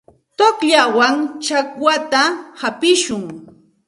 [0.37, 1.15] Tuqllawan
[1.45, 2.21] chakwata
[2.59, 3.23] hapishun.